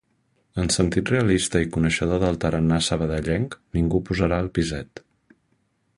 En 0.61 0.71
sentit 0.75 1.11
realista 1.13 1.61
i 1.65 1.67
coneixedor 1.75 2.23
del 2.25 2.41
tarannà 2.45 2.81
sabadellenc 2.89 3.55
ningú 3.79 4.01
posarà 4.09 4.41
el 4.47 4.53
piset 4.59 5.07